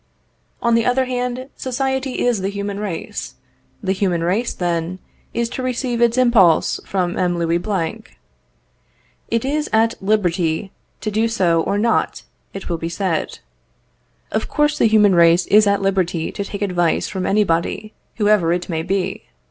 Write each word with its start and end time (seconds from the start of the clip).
On 0.63 0.73
the 0.73 0.83
other 0.83 1.05
hand, 1.05 1.47
society 1.55 2.25
is 2.25 2.41
the 2.41 2.49
human 2.49 2.79
race. 2.79 3.35
The 3.83 3.91
human 3.91 4.23
race, 4.23 4.51
then, 4.51 4.97
is 5.31 5.47
to 5.49 5.61
receive 5.61 6.01
its 6.01 6.17
impulse 6.17 6.79
from 6.87 7.19
M. 7.19 7.37
Louis 7.37 7.59
Blanc. 7.59 8.17
It 9.29 9.45
is 9.45 9.69
at 9.71 9.93
liberty 10.01 10.71
to 11.01 11.11
do 11.11 11.27
so 11.27 11.61
or 11.61 11.77
not, 11.77 12.23
it 12.51 12.67
will 12.67 12.79
be 12.79 12.89
said. 12.89 13.37
Of 14.31 14.47
course 14.47 14.75
the 14.79 14.87
human 14.87 15.13
race 15.13 15.45
is 15.45 15.67
at 15.67 15.83
liberty 15.83 16.31
to 16.31 16.43
take 16.43 16.63
advice 16.63 17.07
from 17.07 17.27
anybody, 17.27 17.93
whoever 18.15 18.51
it 18.51 18.69
may 18.69 18.81
be. 18.81 19.25